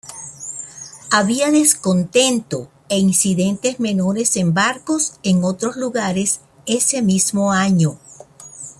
Había 1.11 1.51
descontento 1.51 2.71
e 2.89 2.97
incidentes 2.97 3.79
menores 3.79 4.35
en 4.35 4.51
barcos 4.55 5.13
en 5.21 5.43
otros 5.43 5.75
lugares 5.75 6.39
ese 6.65 7.03
mismo 7.03 7.51
año. 7.51 7.99